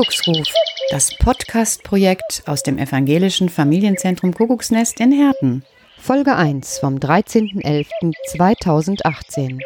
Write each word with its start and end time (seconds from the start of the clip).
Kuckucksruf, 0.00 0.48
das 0.88 1.14
Podcast-Projekt 1.18 2.44
aus 2.46 2.62
dem 2.62 2.78
evangelischen 2.78 3.50
Familienzentrum 3.50 4.32
Kuckucksnest 4.32 4.98
in 4.98 5.12
Herten. 5.12 5.62
Folge 5.98 6.36
1 6.36 6.78
vom 6.78 6.96
13.11.2018. 6.96 9.60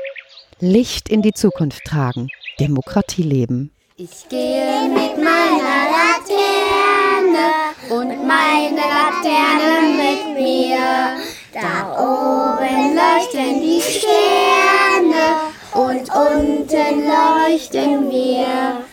Licht 0.59 1.09
in 1.09 1.23
die 1.23 1.35
Zukunft 1.35 1.85
tragen, 1.85 2.31
Demokratie 2.59 3.23
leben. 3.23 3.71
Ich 3.97 4.29
gehe 4.29 4.89
mit 4.89 5.17
meiner 5.19 5.93
Laterne 5.95 7.71
und 7.91 8.27
meine 8.27 8.75
Laterne 8.75 9.83
mit 9.87 10.35
mir. 10.37 11.15
Da 11.53 11.93
oben 11.97 12.97
leuchten 12.97 13.63
die 13.63 13.81
Sterne 13.81 15.53
und 15.75 16.13
unten 16.13 17.07
leuchten 17.07 18.11
wir. 18.11 18.84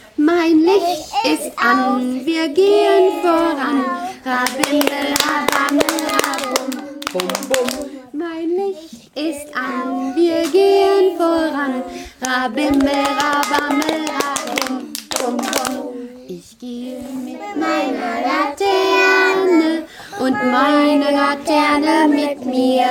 Licht 0.72 1.12
ist 1.26 1.52
an, 1.58 2.26
wir 2.26 2.48
gehen 2.50 3.22
voran. 3.22 3.84
Rabimmel, 4.26 5.08
rabammel, 5.22 5.98
rabum, 6.14 6.70
bum, 7.12 7.28
bum. 7.50 7.90
Mein 8.14 8.50
Licht 8.50 9.12
ist 9.16 9.54
an, 9.54 10.16
wir 10.16 10.44
gehen 10.50 11.18
voran. 11.18 11.84
Rabimmel, 12.22 13.04
rabammel, 13.20 14.00
rabum, 14.16 14.94
bum, 15.20 15.38
bum. 15.38 15.94
Ich 16.28 16.58
gehe 16.58 17.00
mit 17.26 17.42
meiner 17.56 18.22
Laterne 18.30 19.84
und 20.20 20.52
meine 20.52 21.12
Laterne 21.12 22.08
mit 22.08 22.46
mir. 22.46 22.88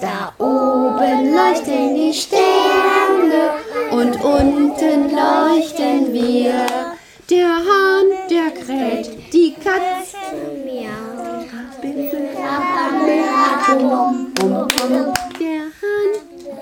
Da 0.00 0.32
oben 0.38 1.32
leuchten 1.32 1.94
die 1.94 2.12
Sterne 2.12 3.54
und 3.92 4.22
unten 4.24 5.10
leuchten 5.14 6.12
wir. 6.12 6.83
Der 7.30 7.48
Hahn, 7.48 8.06
der 8.30 8.50
kräht, 8.50 9.32
die 9.32 9.54
Katze 9.54 10.18
miaut. 10.62 11.48
Der 15.40 15.62
Hahn, 15.80 16.12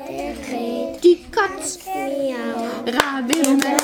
der 0.09 0.35
kräht, 0.45 1.03
die 1.03 1.19
Katze 1.33 1.81
miaut. 1.91 2.87
Rabimmel, 2.87 3.77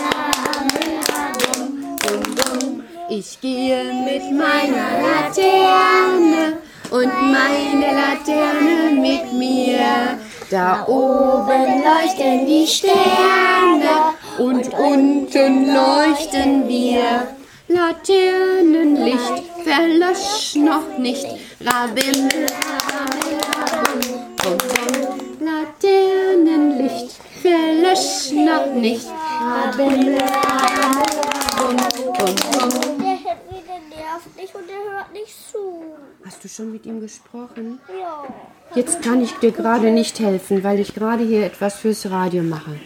bum. 2.36 2.84
Ich 3.10 3.40
gehe 3.40 3.84
mit 4.04 4.30
meiner 4.30 5.02
Laterne 5.02 6.58
und 6.90 7.12
meine 7.32 7.88
Laterne 7.92 8.92
mit 9.00 9.32
mir. 9.32 10.18
Da 10.50 10.86
oben 10.86 11.82
leuchten 11.82 12.46
die 12.46 12.66
Sterne 12.66 14.14
und 14.38 14.72
unten 14.74 15.66
leuchten 15.66 16.68
wir. 16.68 17.28
Laternenlicht 17.68 19.42
verlöscht 19.64 20.56
noch 20.56 20.98
nicht. 20.98 21.26
Bum. 21.60 22.28
Laternenlicht 25.40 27.18
verlöscht 27.42 28.32
noch 28.32 28.72
nicht. 28.74 29.06
Hedwige 33.28 33.76
nervt 33.90 34.36
nicht 34.36 34.54
und 34.54 34.64
er 34.70 34.92
hört 34.92 35.12
nicht 35.12 35.34
zu. 35.50 35.82
Hast 36.24 36.42
du 36.44 36.48
schon 36.48 36.72
mit 36.72 36.86
ihm 36.86 37.00
gesprochen? 37.00 37.80
Ja. 37.88 38.24
Jetzt 38.74 39.02
kann 39.02 39.22
ich 39.22 39.32
dir 39.34 39.52
gerade 39.52 39.90
nicht 39.90 40.18
helfen, 40.20 40.64
weil 40.64 40.78
ich 40.80 40.94
gerade 40.94 41.24
hier 41.24 41.44
etwas 41.44 41.74
fürs 41.74 42.10
Radio 42.10 42.42
mache. 42.42 42.78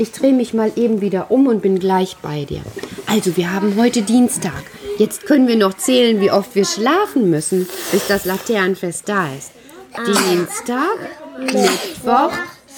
Ich 0.00 0.12
drehe 0.12 0.32
mich 0.32 0.54
mal 0.54 0.72
eben 0.76 1.02
wieder 1.02 1.30
um 1.30 1.46
und 1.46 1.60
bin 1.60 1.78
gleich 1.78 2.16
bei 2.22 2.46
dir. 2.46 2.62
Also, 3.06 3.36
wir 3.36 3.52
haben 3.52 3.76
heute 3.76 4.00
Dienstag. 4.00 4.62
Jetzt 4.96 5.26
können 5.26 5.46
wir 5.46 5.56
noch 5.56 5.74
zählen, 5.74 6.22
wie 6.22 6.30
oft 6.30 6.54
wir 6.54 6.64
schlafen 6.64 7.28
müssen, 7.28 7.68
bis 7.92 8.06
das 8.06 8.24
Laternenfest 8.24 9.06
da 9.06 9.26
ist. 9.36 9.52
Dienstag, 10.06 10.96
Mittwoch, 11.38 12.32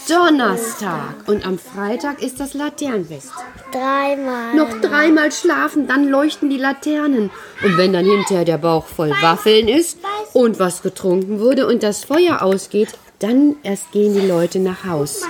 Donnerstag. 0.08 1.28
Und 1.28 1.46
am 1.46 1.60
Freitag 1.60 2.20
ist 2.20 2.40
das 2.40 2.54
Laternenfest. 2.54 3.30
Dreimal. 3.70 4.56
Noch 4.56 4.80
dreimal 4.80 5.30
schlafen, 5.30 5.86
dann 5.86 6.08
leuchten 6.08 6.50
die 6.50 6.58
Laternen. 6.58 7.30
Und 7.64 7.78
wenn 7.78 7.92
dann 7.92 8.04
hinterher 8.04 8.44
der 8.44 8.58
Bauch 8.58 8.86
voll 8.86 9.12
Waffeln 9.20 9.68
ist 9.68 9.96
und 10.32 10.58
was 10.58 10.82
getrunken 10.82 11.38
wurde 11.38 11.68
und 11.68 11.84
das 11.84 12.02
Feuer 12.02 12.42
ausgeht, 12.42 12.88
dann 13.20 13.54
erst 13.62 13.92
gehen 13.92 14.12
die 14.12 14.26
Leute 14.26 14.58
nach 14.58 14.84
Haus. 14.84 15.22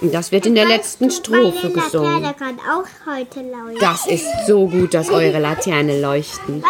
Und 0.00 0.14
das 0.14 0.32
wird 0.32 0.46
in 0.46 0.54
der 0.54 0.66
letzten 0.66 1.10
Strophe 1.10 1.70
gesungen. 1.70 2.22
Laterne 2.22 2.34
kann 2.34 2.58
auch 2.60 2.86
heute 3.06 3.40
leuchten. 3.40 3.80
Das 3.80 4.06
ist 4.06 4.26
so 4.46 4.66
gut, 4.66 4.94
dass 4.94 5.10
eure 5.10 5.38
Laterne 5.38 6.00
leuchten. 6.00 6.64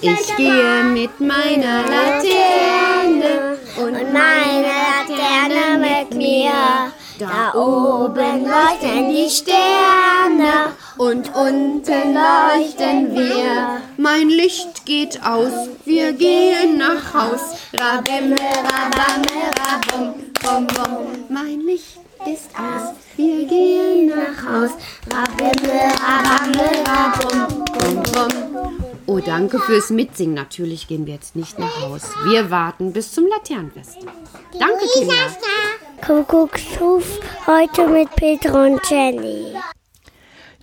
Ich 0.00 0.36
gehe 0.36 0.82
mit 0.84 1.20
meiner 1.20 1.82
Laterne 1.82 3.58
und 3.76 4.12
meine 4.12 4.62
Laterne 4.62 5.78
mit 5.78 6.14
mir. 6.16 6.52
Da 7.18 7.52
oben 7.54 8.46
leuchten 8.46 9.10
die 9.10 9.30
Sterne 9.30 10.72
und 10.96 11.30
unten 11.36 12.14
leuchten 12.14 13.14
wir. 13.14 13.82
Mein 13.98 14.28
Licht 14.28 14.86
geht 14.86 15.20
aus, 15.24 15.52
wir 15.84 16.14
gehen 16.14 16.78
nach 16.78 17.14
Haus. 17.14 17.58
Rabimmel, 17.74 18.38
rabammel, 18.38 19.52
rabum, 19.60 20.14
bum, 20.42 20.66
bum. 20.66 21.06
Mein 21.28 21.60
Licht 21.60 21.98
ist 22.26 22.50
aus, 22.54 22.94
wir 23.16 23.46
gehen 23.46 24.08
nach 24.08 24.46
Haus. 24.46 24.70
Oh, 29.06 29.18
danke 29.18 29.58
fürs 29.58 29.90
Mitsingen. 29.90 30.34
Natürlich 30.34 30.88
gehen 30.88 31.06
wir 31.06 31.14
jetzt 31.14 31.36
nicht 31.36 31.58
nach 31.58 31.80
Haus. 31.82 32.02
Wir 32.24 32.50
warten 32.50 32.92
bis 32.92 33.12
zum 33.12 33.26
Laternenfest. 33.26 33.98
Danke, 34.58 34.86
Kinder. 34.94 35.14
Kuckucksruf 36.06 37.20
heute 37.46 37.86
mit 37.88 38.10
Peter 38.16 38.64
und 38.64 38.80
Jenny. 38.90 39.54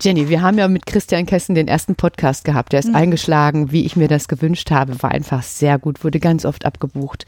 Jenny, 0.01 0.29
wir 0.29 0.41
haben 0.41 0.57
ja 0.57 0.69
mit 0.69 0.85
Christian 0.85 1.25
Kessen 1.25 1.55
den 1.55 1.67
ersten 1.67 1.95
Podcast 1.95 2.45
gehabt. 2.45 2.71
Der 2.71 2.79
ist 2.79 2.95
eingeschlagen, 2.95 3.73
wie 3.73 3.85
ich 3.85 3.97
mir 3.97 4.07
das 4.07 4.29
gewünscht 4.29 4.71
habe. 4.71 5.03
War 5.03 5.11
einfach 5.11 5.43
sehr 5.43 5.77
gut, 5.77 6.05
wurde 6.05 6.21
ganz 6.21 6.45
oft 6.45 6.65
abgebucht. 6.65 7.25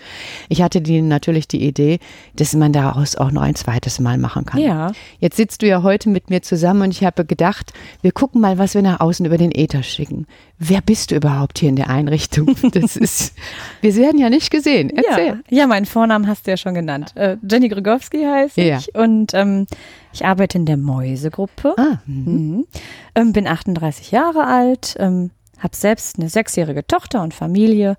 Ich 0.47 0.61
hatte 0.61 0.79
die, 0.79 1.01
natürlich 1.01 1.49
die 1.49 1.67
Idee, 1.67 1.99
dass 2.37 2.53
man 2.53 2.71
daraus 2.71 3.17
auch 3.17 3.31
noch 3.31 3.41
ein 3.41 3.55
zweites 3.55 3.99
Mal 3.99 4.17
machen 4.17 4.45
kann. 4.45 4.61
Ja. 4.61 4.93
Jetzt 5.19 5.35
sitzt 5.35 5.63
du 5.63 5.67
ja 5.67 5.83
heute 5.83 6.07
mit 6.07 6.29
mir 6.29 6.43
zusammen 6.43 6.83
und 6.83 6.91
ich 6.91 7.03
habe 7.03 7.25
gedacht, 7.25 7.73
wir 8.01 8.13
gucken 8.13 8.39
mal, 8.39 8.57
was 8.57 8.73
wir 8.73 8.81
nach 8.81 9.01
außen 9.01 9.25
über 9.25 9.37
den 9.37 9.51
Äther 9.51 9.83
schicken. 9.83 10.25
Wer 10.63 10.81
bist 10.81 11.09
du 11.09 11.15
überhaupt 11.15 11.57
hier 11.57 11.69
in 11.69 11.75
der 11.75 11.89
Einrichtung? 11.89 12.55
Das 12.71 12.95
ist, 12.95 13.33
wir 13.81 13.95
werden 13.95 14.19
ja 14.19 14.29
nicht 14.29 14.51
gesehen. 14.51 14.91
Erzähl. 14.91 15.41
Ja, 15.49 15.57
ja, 15.61 15.67
meinen 15.67 15.87
Vornamen 15.87 16.27
hast 16.27 16.45
du 16.45 16.51
ja 16.51 16.57
schon 16.57 16.75
genannt. 16.75 17.13
Äh, 17.15 17.37
Jenny 17.49 17.67
Grigowski 17.67 18.23
heiße 18.23 18.61
Ja. 18.61 18.77
ich 18.77 18.93
und 18.93 19.33
ähm, 19.33 19.65
ich 20.13 20.23
arbeite 20.23 20.59
in 20.59 20.65
der 20.67 20.77
Mäusegruppe. 20.77 21.73
Ah, 21.77 21.97
Mhm. 22.05 22.67
Ähm, 23.15 23.33
bin 23.33 23.47
38 23.47 24.11
Jahre 24.11 24.45
alt, 24.45 24.95
ähm, 24.99 25.31
habe 25.57 25.75
selbst 25.75 26.19
eine 26.19 26.29
sechsjährige 26.29 26.85
Tochter 26.85 27.23
und 27.23 27.33
Familie. 27.33 27.97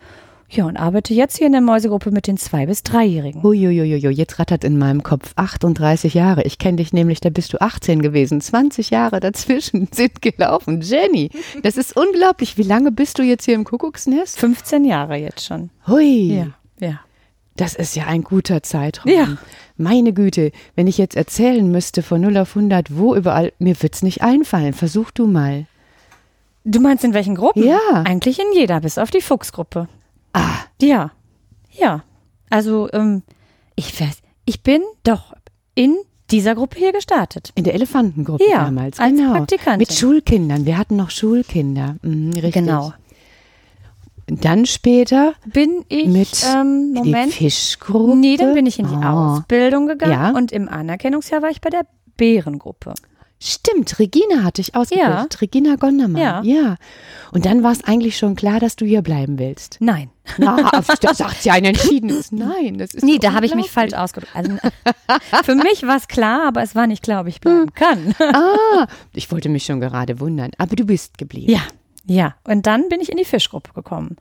Ja, 0.54 0.66
und 0.66 0.76
arbeite 0.76 1.14
jetzt 1.14 1.38
hier 1.38 1.46
in 1.46 1.52
der 1.52 1.62
Mäusegruppe 1.62 2.10
mit 2.10 2.26
den 2.26 2.36
zwei- 2.36 2.66
bis 2.66 2.82
dreijährigen. 2.82 3.42
Huiuiuiui, 3.42 4.10
jetzt 4.10 4.38
rattert 4.38 4.64
in 4.64 4.76
meinem 4.76 5.02
Kopf 5.02 5.32
38 5.36 6.12
Jahre. 6.12 6.42
Ich 6.42 6.58
kenne 6.58 6.76
dich 6.76 6.92
nämlich, 6.92 7.20
da 7.20 7.30
bist 7.30 7.54
du 7.54 7.60
18 7.62 8.02
gewesen. 8.02 8.38
20 8.42 8.90
Jahre 8.90 9.18
dazwischen 9.18 9.88
sind 9.92 10.20
gelaufen. 10.20 10.82
Jenny, 10.82 11.30
das 11.62 11.78
ist 11.78 11.96
unglaublich. 11.96 12.58
Wie 12.58 12.64
lange 12.64 12.92
bist 12.92 13.18
du 13.18 13.22
jetzt 13.22 13.46
hier 13.46 13.54
im 13.54 13.64
Kuckucksnest? 13.64 14.38
15 14.38 14.84
Jahre 14.84 15.16
jetzt 15.16 15.42
schon. 15.46 15.70
Hui, 15.86 16.34
Ja, 16.34 16.46
ja. 16.80 17.00
das 17.56 17.74
ist 17.74 17.96
ja 17.96 18.06
ein 18.06 18.22
guter 18.22 18.62
Zeitraum. 18.62 19.10
Ja. 19.10 19.38
Meine 19.78 20.12
Güte, 20.12 20.52
wenn 20.76 20.86
ich 20.86 20.98
jetzt 20.98 21.16
erzählen 21.16 21.66
müsste 21.70 22.02
von 22.02 22.20
0 22.20 22.36
auf 22.36 22.54
100, 22.56 22.94
wo 22.98 23.14
überall, 23.14 23.54
mir 23.58 23.80
wird's 23.82 24.02
nicht 24.02 24.20
einfallen. 24.20 24.74
Versuch 24.74 25.12
du 25.12 25.26
mal. 25.26 25.64
Du 26.66 26.78
meinst 26.78 27.04
in 27.04 27.14
welchen 27.14 27.36
Gruppen? 27.36 27.64
Ja. 27.64 27.78
Eigentlich 28.04 28.38
in 28.38 28.52
jeder, 28.54 28.80
bis 28.82 28.98
auf 28.98 29.10
die 29.10 29.22
Fuchsgruppe. 29.22 29.88
Ah, 30.32 30.56
Ja, 30.80 31.10
ja. 31.70 32.02
Also, 32.50 32.88
ähm, 32.92 33.22
ich 33.76 33.98
weiß, 34.00 34.18
ich 34.44 34.62
bin 34.62 34.82
doch 35.04 35.32
in 35.74 35.96
dieser 36.30 36.54
Gruppe 36.54 36.78
hier 36.78 36.92
gestartet. 36.92 37.52
in 37.54 37.64
der 37.64 37.74
Elefantengruppe 37.74 38.44
Ja, 38.50 38.64
damals. 38.64 38.98
als 38.98 39.10
genau. 39.16 39.32
Praktikantin. 39.32 39.78
Mit 39.78 39.92
Schulkindern. 39.92 40.66
Wir 40.66 40.78
hatten 40.78 40.96
noch 40.96 41.10
Schulkinder. 41.10 41.96
Mhm, 42.02 42.32
richtig. 42.32 42.52
Genau. 42.54 42.92
Dann 44.26 44.64
später 44.66 45.34
Bin 45.46 45.84
ich, 45.88 46.06
mit 46.06 46.28
ähm, 46.54 46.94
in 46.96 47.02
die 47.02 47.10
Moment. 47.10 47.32
Fischgruppe. 47.34 48.16
Nee, 48.16 48.36
dann 48.36 48.54
bin 48.54 48.66
ich 48.66 48.78
in 48.78 48.86
die 48.88 48.94
Oh. 48.94 49.02
Ausbildung 49.06 49.86
gegangen 49.88 50.12
Ja. 50.12 50.30
und 50.30 50.52
im 50.52 50.68
Anerkennungsjahr 50.68 51.42
war 51.42 51.50
ich 51.50 51.60
bei 51.60 51.70
der 51.70 51.86
Bärengruppe. 52.16 52.94
Stimmt, 53.40 53.98
Regina 53.98 54.44
hatte 54.44 54.60
ich 54.60 54.74
ausgebildet. 54.76 55.40
Regina 55.42 55.74
Gondermann. 55.74 56.22
Ja. 56.22 56.40
ja. 56.44 56.76
Und 57.32 57.44
dann 57.44 57.62
war 57.64 57.72
es 57.72 57.82
eigentlich 57.82 58.16
schon 58.16 58.36
klar, 58.36 58.60
dass 58.60 58.76
du 58.76 58.86
hier 58.86 59.02
bleiben 59.02 59.38
willst. 59.38 59.78
Nein. 59.80 60.10
Na, 60.38 60.70
da 61.00 61.14
sagt 61.14 61.42
sie 61.42 61.50
ein 61.50 61.64
entschiedenes 61.64 62.32
Nein. 62.32 62.78
Das 62.78 62.94
ist 62.94 63.02
Nee, 63.02 63.18
da 63.18 63.32
habe 63.32 63.46
ich 63.46 63.54
mich 63.54 63.70
falsch 63.70 63.92
ausgedrückt. 63.94 64.34
Also, 64.34 64.56
für 65.44 65.54
mich 65.54 65.82
war 65.86 65.96
es 65.96 66.08
klar, 66.08 66.46
aber 66.46 66.62
es 66.62 66.74
war 66.74 66.86
nicht 66.86 67.02
klar, 67.02 67.22
ob 67.22 67.26
ich 67.26 67.40
bleiben 67.40 67.72
kann. 67.74 68.14
Ah, 68.18 68.86
ich 69.12 69.30
wollte 69.30 69.48
mich 69.48 69.64
schon 69.64 69.80
gerade 69.80 70.20
wundern. 70.20 70.50
Aber 70.58 70.76
du 70.76 70.84
bist 70.84 71.18
geblieben. 71.18 71.52
Ja, 71.52 71.60
Ja, 72.06 72.34
und 72.44 72.66
dann 72.66 72.88
bin 72.88 73.00
ich 73.00 73.10
in 73.10 73.16
die 73.16 73.24
Fischgruppe 73.24 73.72
gekommen. 73.74 74.16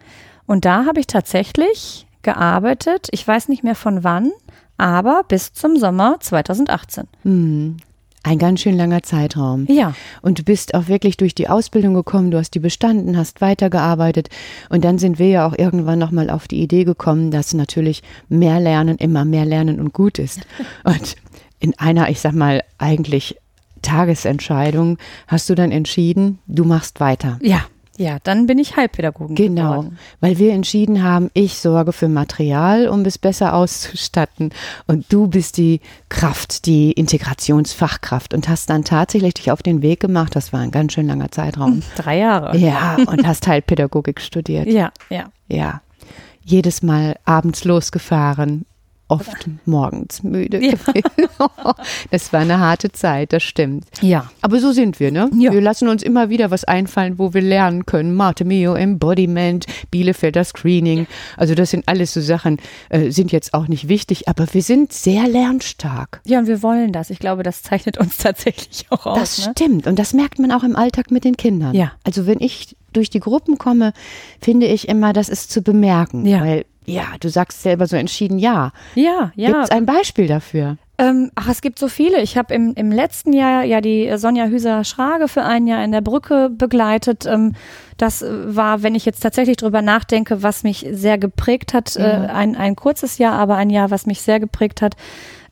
Und 0.48 0.66
da 0.66 0.86
habe 0.86 1.00
ich 1.00 1.08
tatsächlich 1.08 2.08
gearbeitet, 2.24 3.08
ich 3.12 3.28
weiß 3.28 3.48
nicht 3.48 3.64
mehr 3.64 3.76
von 3.76 4.04
wann, 4.04 4.32
aber 4.78 5.24
bis 5.28 5.54
zum 5.54 5.78
Sommer 5.78 6.20
2018. 6.20 7.08
Hm. 7.24 7.78
Ein 8.24 8.38
ganz 8.38 8.62
schön 8.62 8.78
langer 8.78 9.02
Zeitraum. 9.02 9.66
Ja. 9.68 9.96
Und 10.22 10.40
du 10.40 10.44
bist 10.44 10.76
auch 10.76 10.88
wirklich 10.88 11.18
durch 11.18 11.34
die 11.34 11.50
Ausbildung 11.50 11.96
gekommen, 11.96 12.30
du 12.30 12.38
hast 12.38 12.52
die 12.52 12.60
bestanden, 12.60 13.18
hast 13.18 13.42
weitergearbeitet. 13.42 14.30
Und 14.70 14.86
dann 14.86 15.00
sind 15.00 15.18
wir 15.18 15.30
ja 15.30 15.48
auch 15.48 15.58
irgendwann 15.58 15.98
nochmal 15.98 16.30
auf 16.30 16.48
die 16.48 16.62
Idee 16.62 16.84
gekommen, 16.84 17.32
dass 17.32 17.54
natürlich 17.54 18.04
mehr 18.30 18.60
Lernen 18.60 18.98
immer 18.98 19.26
mehr 19.26 19.46
Lernen 19.46 19.80
und 19.80 19.94
gut 19.94 20.20
ist. 20.20 20.42
Und 20.84 21.16
in 21.60 21.78
einer, 21.80 22.10
ich 22.10 22.20
sag 22.20 22.34
mal, 22.34 22.64
eigentlich 22.78 23.38
Tagesentscheidung 23.82 24.98
hast 25.28 25.50
du 25.50 25.56
dann 25.56 25.72
entschieden, 25.72 26.40
du 26.48 26.64
machst 26.64 27.00
weiter. 27.00 27.40
Ja, 27.42 27.66
ja, 28.02 28.18
dann 28.24 28.48
bin 28.48 28.58
ich 28.58 28.76
Heilpädagogin 28.76 29.36
Genau, 29.36 29.72
geworden. 29.72 29.98
weil 30.20 30.38
wir 30.40 30.54
entschieden 30.54 31.04
haben, 31.04 31.30
ich 31.34 31.58
sorge 31.60 31.94
für 31.94 32.08
Material, 32.10 32.88
um 32.88 33.02
es 33.06 33.18
besser 33.18 33.54
auszustatten 33.54 34.52
und 34.88 35.06
du 35.14 35.28
bist 35.28 35.58
die 35.58 35.82
Kraft, 36.10 36.66
die 36.66 36.92
Integrationsfachkraft 36.94 38.34
und 38.34 38.50
hast 38.50 38.70
dann 38.70 38.84
tatsächlich 38.84 39.36
dich 39.36 39.52
auf 39.52 39.62
den 39.62 39.82
Weg 39.82 40.00
gemacht, 40.00 40.36
das 40.36 40.52
war 40.54 40.60
ein 40.62 40.72
ganz 40.72 40.94
schön 40.94 41.08
langer 41.08 41.32
Zeitraum. 41.32 41.82
Drei 41.96 42.18
Jahre. 42.20 42.58
Ja, 42.58 42.98
und 43.08 43.26
hast 43.26 43.48
Heilpädagogik 43.48 44.20
studiert. 44.22 44.68
Ja, 44.68 44.92
ja. 45.10 45.26
Ja. 45.48 45.82
Jedes 46.44 46.82
Mal 46.82 47.18
abends 47.26 47.66
losgefahren, 47.66 48.66
oft 49.12 49.48
morgens 49.66 50.24
müde. 50.24 50.64
Ja. 50.64 50.74
Das 52.12 52.34
war 52.34 52.42
eine 52.42 52.60
harte 52.60 52.92
Zeit, 52.92 53.34
das 53.34 53.44
stimmt. 53.44 53.86
Ja. 54.02 54.30
Aber 54.42 54.60
so 54.60 54.72
sind 54.72 55.00
wir, 55.00 55.12
ne? 55.12 55.30
Ja. 55.38 55.52
Wir 55.52 55.62
lassen 55.62 55.88
uns 55.88 56.04
immer 56.04 56.30
wieder 56.30 56.52
was 56.52 56.64
einfallen, 56.64 57.20
wo 57.20 57.34
wir 57.34 57.42
lernen 57.42 57.86
können. 57.86 58.16
Marte 58.16 58.46
Mio, 58.46 58.74
Embodiment, 58.76 59.66
Bielefelder 59.90 60.44
Screening. 60.44 61.08
Also 61.38 61.56
das 61.56 61.72
sind 61.72 61.88
alles 61.88 62.14
so 62.14 62.22
Sachen, 62.22 62.58
äh, 62.90 63.12
sind 63.12 63.32
jetzt 63.32 63.54
auch 63.54 63.68
nicht 63.68 63.88
wichtig, 63.88 64.28
aber 64.28 64.46
wir 64.54 64.62
sind 64.62 64.94
sehr 64.94 65.28
lernstark. 65.28 66.22
Ja, 66.26 66.40
und 66.40 66.48
wir 66.48 66.64
wollen 66.64 66.92
das. 66.92 67.10
Ich 67.10 67.20
glaube, 67.20 67.44
das 67.44 67.64
zeichnet 67.64 67.98
uns 67.98 68.18
tatsächlich 68.18 68.86
auch 68.90 69.06
aus. 69.06 69.20
Das 69.20 69.46
ne? 69.46 69.54
stimmt. 69.56 69.88
Und 69.88 70.00
das 70.00 70.14
merkt 70.14 70.40
man 70.40 70.52
auch 70.52 70.64
im 70.64 70.76
Alltag 70.76 71.12
mit 71.12 71.24
den 71.24 71.38
Kindern. 71.38 71.74
Ja. 71.74 71.94
Also 72.04 72.28
wenn 72.28 72.40
ich 72.40 72.76
durch 72.94 73.10
die 73.10 73.20
Gruppen 73.20 73.58
komme, 73.58 73.94
finde 74.42 74.68
ich 74.68 74.88
immer, 74.88 75.14
das 75.14 75.30
ist 75.30 75.52
zu 75.52 75.62
bemerken. 75.62 76.26
Ja. 76.26 76.42
Weil, 76.42 76.66
ja, 76.86 77.06
du 77.20 77.30
sagst 77.30 77.62
selber 77.62 77.88
so 77.88 77.96
entschieden 77.96 78.40
ja. 78.40 78.72
Ja, 78.96 79.32
ja. 79.36 79.50
Gibt 79.50 79.64
es 79.64 79.72
ein 79.72 79.86
Beispiel 79.86 80.28
dafür? 80.28 80.78
Ähm, 80.98 81.32
ach, 81.34 81.50
es 81.50 81.62
gibt 81.62 81.80
so 81.80 81.88
viele. 81.88 82.22
Ich 82.22 82.38
habe 82.38 82.54
im, 82.54 82.74
im 82.76 82.92
letzten 82.92 83.34
Jahr 83.34 83.64
ja 83.64 83.82
die 83.82 84.06
äh, 84.06 84.18
Sonja 84.18 84.46
Hüser-Schrage 84.46 85.28
für 85.28 85.44
ein 85.44 85.66
Jahr 85.66 85.84
in 85.84 85.92
der 85.92 86.02
Brücke 86.02 86.50
begleitet. 86.50 87.26
Ähm, 87.26 87.56
das 87.98 88.22
äh, 88.22 88.56
war, 88.56 88.84
wenn 88.84 88.94
ich 88.94 89.06
jetzt 89.06 89.22
tatsächlich 89.22 89.58
drüber 89.58 89.82
nachdenke, 89.82 90.44
was 90.44 90.64
mich 90.64 90.86
sehr 90.92 91.18
geprägt 91.18 91.74
hat, 91.74 91.96
äh, 91.96 92.02
ein, 92.02 92.56
ein 92.56 92.76
kurzes 92.76 93.18
Jahr, 93.18 93.34
aber 93.34 93.56
ein 93.56 93.72
Jahr, 93.72 93.90
was 93.90 94.06
mich 94.06 94.22
sehr 94.22 94.40
geprägt 94.40 94.84
hat. 94.84 94.96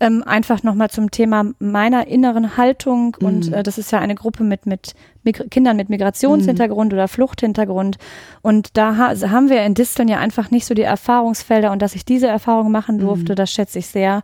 Ähm, 0.01 0.24
einfach 0.24 0.63
nochmal 0.63 0.90
zum 0.90 1.12
Thema 1.12 1.51
meiner 1.60 2.07
inneren 2.07 2.56
Haltung. 2.56 3.18
Und 3.22 3.51
äh, 3.51 3.63
das 3.63 3.78
ist 3.78 3.92
ja 3.92 4.00
eine 4.00 4.16
Gruppe 4.16 4.44
mit, 4.44 4.66
mit 4.66 4.94
Mig 5.24 5.50
Kindern 5.51 5.75
mit 5.75 5.90
Migrationshintergrund 5.90 6.94
oder 6.94 7.10
Fluchthintergrund. 7.10 7.98
Und 8.42 8.78
da 8.78 8.96
ha 8.96 9.13
haben 9.30 9.50
wir 9.50 9.63
in 9.63 9.74
Disteln 9.74 10.07
ja 10.07 10.19
einfach 10.19 10.51
nicht 10.51 10.66
so 10.66 10.74
die 10.74 10.84
Erfahrungsfelder. 10.84 11.72
Und 11.72 11.81
dass 11.81 11.96
ich 11.96 12.06
diese 12.06 12.28
Erfahrung 12.28 12.72
machen 12.72 12.98
durfte, 13.00 13.36
das 13.36 13.51
schätze 13.51 13.80
ich 13.80 13.88
sehr, 13.88 14.24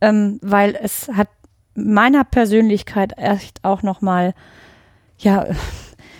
ähm, 0.00 0.38
weil 0.42 0.78
es 0.80 1.08
hat 1.08 1.28
meiner 1.74 2.24
Persönlichkeit 2.24 3.14
echt 3.18 3.64
auch 3.64 3.82
nochmal, 3.82 4.34
ja, 5.18 5.46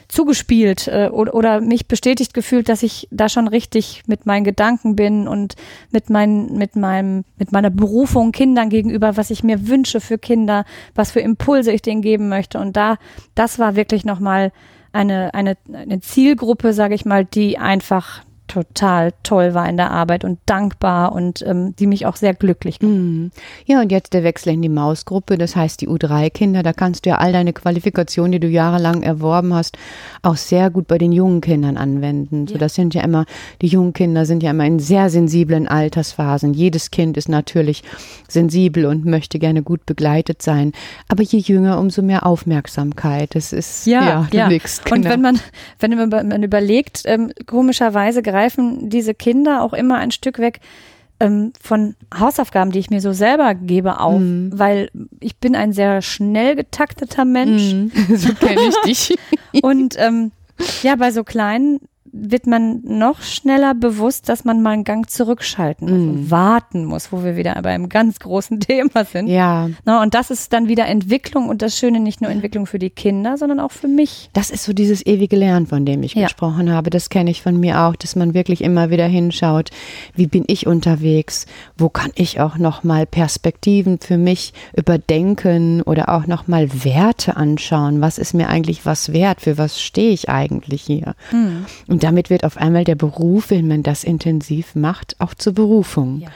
zugespielt 0.08 0.88
äh, 0.88 1.08
oder, 1.10 1.34
oder 1.34 1.60
mich 1.60 1.88
bestätigt 1.88 2.34
gefühlt, 2.34 2.68
dass 2.68 2.82
ich 2.82 3.08
da 3.10 3.28
schon 3.28 3.48
richtig 3.48 4.02
mit 4.06 4.26
meinen 4.26 4.44
Gedanken 4.44 4.96
bin 4.96 5.26
und 5.28 5.54
mit 5.90 6.10
meinen, 6.10 6.56
mit 6.56 6.76
meinem, 6.76 7.24
mit 7.38 7.52
meiner 7.52 7.70
Berufung 7.70 8.32
Kindern 8.32 8.68
gegenüber, 8.68 9.16
was 9.16 9.30
ich 9.30 9.42
mir 9.42 9.68
wünsche 9.68 10.00
für 10.00 10.18
Kinder, 10.18 10.64
was 10.94 11.10
für 11.10 11.20
Impulse 11.20 11.72
ich 11.72 11.82
denen 11.82 12.02
geben 12.02 12.28
möchte. 12.28 12.58
Und 12.58 12.76
da, 12.76 12.96
das 13.34 13.58
war 13.58 13.76
wirklich 13.76 14.04
nochmal 14.04 14.52
eine, 14.92 15.34
eine, 15.34 15.56
eine 15.72 16.00
Zielgruppe, 16.00 16.72
sage 16.72 16.94
ich 16.94 17.04
mal, 17.04 17.24
die 17.24 17.58
einfach 17.58 18.22
total 18.56 19.12
toll 19.22 19.52
war 19.52 19.68
in 19.68 19.76
der 19.76 19.90
Arbeit 19.90 20.24
und 20.24 20.38
dankbar 20.46 21.12
und 21.12 21.44
ähm, 21.46 21.76
die 21.76 21.86
mich 21.86 22.06
auch 22.06 22.16
sehr 22.16 22.32
glücklich 22.32 22.78
gemacht. 22.78 22.96
Mhm. 22.96 23.30
Ja, 23.66 23.82
und 23.82 23.92
jetzt 23.92 24.14
der 24.14 24.24
Wechsel 24.24 24.54
in 24.54 24.62
die 24.62 24.70
Mausgruppe, 24.70 25.36
das 25.36 25.54
heißt 25.54 25.82
die 25.82 25.88
U3-Kinder, 25.88 26.62
da 26.62 26.72
kannst 26.72 27.04
du 27.04 27.10
ja 27.10 27.18
all 27.18 27.32
deine 27.32 27.52
Qualifikationen, 27.52 28.32
die 28.32 28.40
du 28.40 28.48
jahrelang 28.48 29.02
erworben 29.02 29.52
hast, 29.52 29.76
auch 30.22 30.36
sehr 30.36 30.70
gut 30.70 30.88
bei 30.88 30.96
den 30.96 31.12
jungen 31.12 31.42
Kindern 31.42 31.76
anwenden. 31.76 32.46
So, 32.46 32.56
das 32.56 32.74
sind 32.74 32.94
ja 32.94 33.02
immer, 33.02 33.26
die 33.60 33.66
jungen 33.66 33.92
Kinder 33.92 34.24
sind 34.24 34.42
ja 34.42 34.52
immer 34.52 34.64
in 34.64 34.78
sehr 34.78 35.10
sensiblen 35.10 35.68
Altersphasen. 35.68 36.54
Jedes 36.54 36.90
Kind 36.90 37.18
ist 37.18 37.28
natürlich 37.28 37.82
sensibel 38.26 38.86
und 38.86 39.04
möchte 39.04 39.38
gerne 39.38 39.62
gut 39.62 39.84
begleitet 39.84 40.40
sein. 40.40 40.72
Aber 41.08 41.22
je 41.22 41.40
jünger, 41.40 41.78
umso 41.78 42.00
mehr 42.00 42.24
Aufmerksamkeit. 42.24 43.34
Das 43.34 43.52
ist, 43.52 43.86
ja, 43.86 44.26
nix, 44.48 44.80
Und 44.90 45.02
genau. 45.02 45.10
wenn 45.10 45.20
man, 45.20 45.40
wenn 45.78 46.08
man, 46.28 46.42
überlegt, 46.42 47.02
ähm, 47.04 47.32
komischerweise 47.46 48.22
greifen 48.46 48.88
diese 48.90 49.14
Kinder 49.14 49.62
auch 49.62 49.72
immer 49.72 49.96
ein 49.96 50.10
Stück 50.10 50.38
weg 50.38 50.60
ähm, 51.18 51.52
von 51.60 51.96
Hausaufgaben, 52.18 52.70
die 52.70 52.78
ich 52.78 52.90
mir 52.90 53.00
so 53.00 53.12
selber 53.12 53.54
gebe, 53.54 54.00
auf, 54.00 54.20
Mhm. 54.20 54.50
weil 54.54 54.90
ich 55.20 55.36
bin 55.36 55.56
ein 55.56 55.72
sehr 55.72 56.02
schnell 56.02 56.54
getakteter 56.56 57.24
Mensch 57.24 57.72
Mhm. 57.72 57.90
so 58.16 58.32
kenne 58.34 58.60
ich 58.68 58.76
dich. 59.08 59.18
und 59.62 59.94
ähm, 59.98 60.30
ja, 60.82 60.94
bei 60.96 61.10
so 61.10 61.24
kleinen 61.24 61.80
wird 62.18 62.46
man 62.46 62.80
noch 62.84 63.20
schneller 63.22 63.74
bewusst, 63.74 64.28
dass 64.28 64.44
man 64.44 64.62
mal 64.62 64.70
einen 64.70 64.84
Gang 64.84 65.08
zurückschalten 65.10 65.88
muss 65.88 65.98
und 66.16 66.30
warten 66.30 66.84
muss, 66.84 67.12
wo 67.12 67.22
wir 67.22 67.36
wieder 67.36 67.60
bei 67.62 67.70
einem 67.70 67.88
ganz 67.88 68.18
großen 68.18 68.60
Thema 68.60 69.04
sind. 69.04 69.28
Ja, 69.28 69.68
Na, 69.84 70.02
und 70.02 70.14
das 70.14 70.30
ist 70.30 70.52
dann 70.52 70.68
wieder 70.68 70.86
Entwicklung 70.86 71.48
und 71.48 71.62
das 71.62 71.78
Schöne 71.78 72.00
nicht 72.00 72.20
nur 72.20 72.30
Entwicklung 72.30 72.66
für 72.66 72.78
die 72.78 72.90
Kinder, 72.90 73.36
sondern 73.36 73.60
auch 73.60 73.72
für 73.72 73.88
mich. 73.88 74.30
Das 74.32 74.50
ist 74.50 74.64
so 74.64 74.72
dieses 74.72 75.04
ewige 75.06 75.36
Lernen, 75.36 75.66
von 75.66 75.84
dem 75.84 76.02
ich 76.02 76.14
Ja. 76.14 76.24
gesprochen 76.24 76.72
habe. 76.72 76.90
Das 76.90 77.10
kenne 77.10 77.30
ich 77.30 77.42
von 77.42 77.58
mir 77.60 77.80
auch, 77.82 77.96
dass 77.96 78.16
man 78.16 78.34
wirklich 78.34 78.62
immer 78.62 78.90
wieder 78.90 79.06
hinschaut, 79.06 79.70
wie 80.14 80.26
bin 80.26 80.44
ich 80.46 80.66
unterwegs, 80.66 81.46
wo 81.76 81.88
kann 81.88 82.10
ich 82.14 82.40
auch 82.40 82.56
nochmal 82.58 83.06
Perspektiven 83.06 83.98
für 84.00 84.16
mich 84.18 84.52
überdenken 84.76 85.82
oder 85.82 86.08
auch 86.08 86.26
nochmal 86.26 86.68
Werte 86.84 87.36
anschauen. 87.36 88.00
Was 88.00 88.18
ist 88.18 88.32
mir 88.34 88.48
eigentlich 88.48 88.86
was 88.86 89.12
wert? 89.12 89.40
Für 89.40 89.58
was 89.58 89.80
stehe 89.80 90.10
ich 90.12 90.28
eigentlich 90.28 90.82
hier? 90.82 91.14
Und 91.88 92.02
damit 92.06 92.30
wird 92.30 92.44
auf 92.44 92.56
einmal 92.56 92.84
der 92.84 92.94
Beruf, 92.94 93.50
wenn 93.50 93.66
man 93.66 93.82
das 93.82 94.04
intensiv 94.04 94.76
macht, 94.76 95.16
auch 95.18 95.34
zur 95.34 95.54
Berufung. 95.54 96.20
Ja. 96.20 96.28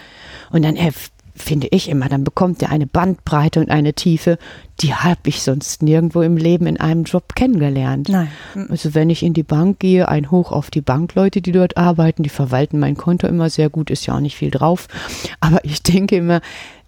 Und 0.50 0.64
dann 0.64 0.74
äh, 0.74 0.90
finde 1.32 1.68
ich 1.70 1.88
immer, 1.88 2.08
dann 2.08 2.24
bekommt 2.24 2.60
er 2.60 2.70
eine 2.70 2.88
Bandbreite 2.88 3.60
und 3.60 3.70
eine 3.70 3.94
Tiefe, 3.94 4.36
die 4.80 4.94
habe 4.94 5.20
ich 5.26 5.42
sonst 5.42 5.80
nirgendwo 5.80 6.22
im 6.22 6.36
Leben 6.36 6.66
in 6.66 6.76
einem 6.78 7.04
Job 7.04 7.36
kennengelernt. 7.36 8.08
Nein. 8.08 8.32
Also 8.68 8.94
wenn 8.94 9.10
ich 9.10 9.22
in 9.22 9.32
die 9.32 9.44
Bank 9.44 9.78
gehe, 9.78 10.08
ein 10.08 10.32
Hoch 10.32 10.50
auf 10.50 10.72
die 10.72 10.80
Bankleute, 10.80 11.40
die 11.40 11.52
dort 11.52 11.76
arbeiten, 11.76 12.24
die 12.24 12.30
verwalten 12.30 12.80
mein 12.80 12.96
Konto 12.96 13.28
immer 13.28 13.48
sehr 13.48 13.70
gut, 13.70 13.90
ist 13.90 14.06
ja 14.06 14.16
auch 14.16 14.20
nicht 14.20 14.36
viel 14.36 14.50
drauf. 14.50 14.88
Aber 15.38 15.64
ich 15.64 15.84
denke 15.84 16.16
immer, 16.16 16.40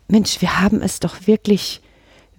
Mensch, 0.09 0.41
wir 0.41 0.61
haben 0.61 0.83
es 0.83 0.99
doch 0.99 1.29
wirklich, 1.29 1.83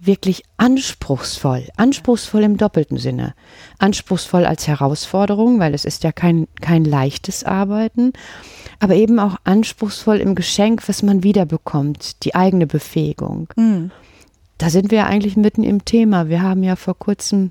wirklich 0.06 0.42
anspruchsvoll. 0.56 1.68
Anspruchsvoll 1.76 2.42
im 2.42 2.56
doppelten 2.56 2.98
Sinne. 2.98 3.34
Anspruchsvoll 3.78 4.44
als 4.44 4.66
Herausforderung, 4.66 5.58
weil 5.60 5.74
es 5.74 5.84
ist 5.84 6.04
ja 6.04 6.12
kein, 6.12 6.46
kein 6.60 6.84
leichtes 6.84 7.44
Arbeiten. 7.44 8.12
Aber 8.80 8.94
eben 8.94 9.18
auch 9.18 9.36
anspruchsvoll 9.44 10.18
im 10.18 10.34
Geschenk, 10.34 10.88
was 10.88 11.02
man 11.02 11.22
wiederbekommt, 11.22 12.24
die 12.24 12.34
eigene 12.34 12.66
Befähigung. 12.66 13.48
Mhm. 13.56 13.90
Da 14.58 14.70
sind 14.70 14.90
wir 14.90 14.98
ja 14.98 15.06
eigentlich 15.06 15.36
mitten 15.36 15.64
im 15.64 15.84
Thema. 15.84 16.28
Wir 16.28 16.42
haben 16.42 16.62
ja 16.62 16.76
vor 16.76 16.98
kurzem 16.98 17.50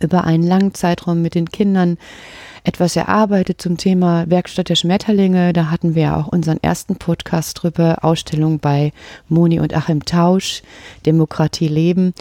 über 0.00 0.24
einen 0.24 0.42
langen 0.42 0.74
Zeitraum 0.74 1.22
mit 1.22 1.34
den 1.34 1.50
Kindern 1.50 1.98
etwas 2.64 2.96
erarbeitet 2.96 3.60
zum 3.60 3.76
Thema 3.76 4.28
Werkstatt 4.28 4.68
der 4.68 4.76
Schmetterlinge. 4.76 5.52
Da 5.52 5.70
hatten 5.70 5.94
wir 5.94 6.02
ja 6.02 6.16
auch 6.16 6.28
unseren 6.28 6.58
ersten 6.62 6.96
Podcast 6.96 7.62
drüber, 7.62 7.98
Ausstellung 8.02 8.58
bei 8.58 8.92
Moni 9.28 9.60
und 9.60 9.74
Achim 9.74 10.04
Tausch, 10.04 10.62
Demokratie 11.06 11.68
leben. 11.68 12.14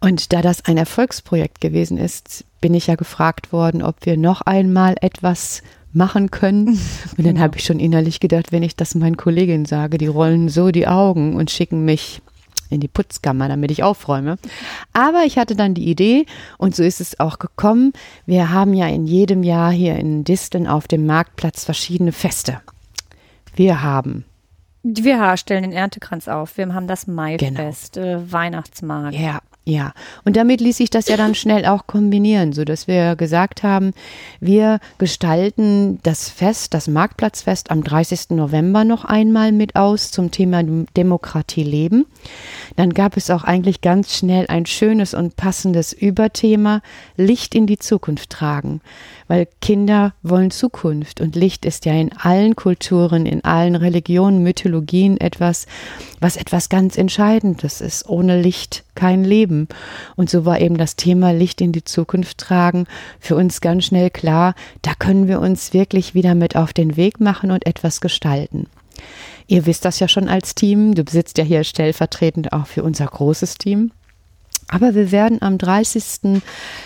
Und 0.00 0.32
da 0.32 0.42
das 0.42 0.64
ein 0.64 0.76
Erfolgsprojekt 0.76 1.60
gewesen 1.60 1.98
ist, 1.98 2.44
bin 2.60 2.74
ich 2.74 2.86
ja 2.86 2.94
gefragt 2.94 3.52
worden, 3.52 3.82
ob 3.82 4.06
wir 4.06 4.16
noch 4.16 4.40
einmal 4.42 4.96
etwas 5.00 5.62
machen 5.92 6.30
können. 6.30 6.78
Und 7.16 7.26
dann 7.26 7.40
habe 7.40 7.58
ich 7.58 7.64
schon 7.64 7.80
innerlich 7.80 8.20
gedacht, 8.20 8.52
wenn 8.52 8.62
ich 8.62 8.76
das 8.76 8.94
meinen 8.94 9.16
Kolleginnen 9.16 9.64
sage, 9.64 9.98
die 9.98 10.06
rollen 10.06 10.48
so 10.48 10.70
die 10.70 10.86
Augen 10.86 11.34
und 11.34 11.50
schicken 11.50 11.84
mich 11.84 12.22
in 12.70 12.80
die 12.80 12.88
Putzkammer, 12.88 13.48
damit 13.48 13.70
ich 13.70 13.82
aufräume. 13.82 14.38
Aber 14.92 15.24
ich 15.24 15.38
hatte 15.38 15.56
dann 15.56 15.74
die 15.74 15.88
Idee 15.88 16.26
und 16.58 16.74
so 16.74 16.82
ist 16.82 17.00
es 17.00 17.20
auch 17.20 17.38
gekommen. 17.38 17.92
Wir 18.26 18.50
haben 18.50 18.74
ja 18.74 18.86
in 18.88 19.06
jedem 19.06 19.42
Jahr 19.42 19.70
hier 19.72 19.96
in 19.96 20.24
Disteln 20.24 20.66
auf 20.66 20.88
dem 20.88 21.06
Marktplatz 21.06 21.64
verschiedene 21.64 22.12
Feste. 22.12 22.60
Wir 23.54 23.82
haben 23.82 24.24
Wir 24.82 25.36
stellen 25.36 25.62
den 25.62 25.72
Erntekranz 25.72 26.28
auf. 26.28 26.56
Wir 26.56 26.72
haben 26.72 26.86
das 26.86 27.06
Maifest, 27.06 27.96
äh, 27.96 28.32
Weihnachtsmarkt. 28.32 29.14
ja, 29.14 29.40
Ja, 29.70 29.92
und 30.24 30.34
damit 30.36 30.60
ließ 30.60 30.78
sich 30.78 30.90
das 30.90 31.06
ja 31.06 31.16
dann 31.16 31.36
schnell 31.36 31.64
auch 31.64 31.86
kombinieren, 31.86 32.52
so 32.52 32.64
dass 32.64 32.88
wir 32.88 33.14
gesagt 33.14 33.62
haben, 33.62 33.92
wir 34.40 34.80
gestalten 34.98 36.00
das 36.02 36.28
Fest, 36.28 36.74
das 36.74 36.88
Marktplatzfest 36.88 37.70
am 37.70 37.84
30. 37.84 38.30
November 38.30 38.82
noch 38.82 39.04
einmal 39.04 39.52
mit 39.52 39.76
aus 39.76 40.10
zum 40.10 40.32
Thema 40.32 40.64
Demokratie 40.96 41.62
leben. 41.62 42.06
Dann 42.74 42.92
gab 42.94 43.16
es 43.16 43.30
auch 43.30 43.44
eigentlich 43.44 43.80
ganz 43.80 44.16
schnell 44.16 44.46
ein 44.48 44.66
schönes 44.66 45.14
und 45.14 45.36
passendes 45.36 45.92
Überthema 45.92 46.82
Licht 47.16 47.54
in 47.54 47.68
die 47.68 47.78
Zukunft 47.78 48.30
tragen, 48.30 48.80
weil 49.28 49.46
Kinder 49.60 50.14
wollen 50.24 50.50
Zukunft 50.50 51.20
und 51.20 51.36
Licht 51.36 51.64
ist 51.64 51.84
ja 51.84 51.92
in 51.92 52.10
allen 52.12 52.56
Kulturen, 52.56 53.24
in 53.24 53.44
allen 53.44 53.76
Religionen, 53.76 54.42
Mythologien 54.42 55.16
etwas, 55.20 55.66
was 56.18 56.36
etwas 56.36 56.68
ganz 56.70 56.98
Entscheidendes 56.98 57.80
ist. 57.80 58.08
Ohne 58.08 58.42
Licht 58.42 58.82
kein 58.96 59.22
Leben. 59.24 59.59
Und 60.16 60.30
so 60.30 60.44
war 60.44 60.60
eben 60.60 60.76
das 60.76 60.96
Thema 60.96 61.32
Licht 61.32 61.60
in 61.60 61.72
die 61.72 61.84
Zukunft 61.84 62.38
tragen 62.38 62.86
für 63.18 63.36
uns 63.36 63.60
ganz 63.60 63.84
schnell 63.84 64.10
klar, 64.10 64.54
da 64.82 64.92
können 64.98 65.28
wir 65.28 65.40
uns 65.40 65.72
wirklich 65.72 66.14
wieder 66.14 66.34
mit 66.34 66.56
auf 66.56 66.72
den 66.72 66.96
Weg 66.96 67.20
machen 67.20 67.50
und 67.50 67.66
etwas 67.66 68.00
gestalten. 68.00 68.66
Ihr 69.46 69.66
wisst 69.66 69.84
das 69.84 69.98
ja 69.98 70.08
schon 70.08 70.28
als 70.28 70.54
Team. 70.54 70.94
Du 70.94 71.02
besitzt 71.02 71.38
ja 71.38 71.44
hier 71.44 71.64
stellvertretend 71.64 72.52
auch 72.52 72.66
für 72.66 72.82
unser 72.84 73.06
großes 73.06 73.56
Team. 73.56 73.90
Aber 74.68 74.94
wir 74.94 75.10
werden 75.10 75.42
am 75.42 75.58
30. 75.58 76.42